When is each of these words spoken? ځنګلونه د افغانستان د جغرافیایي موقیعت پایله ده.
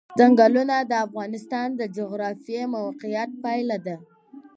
ځنګلونه 0.19 0.75
د 0.91 0.93
افغانستان 1.05 1.67
د 1.79 1.81
جغرافیایي 1.97 2.67
موقیعت 2.75 3.29
پایله 3.43 3.77
ده. 3.85 3.95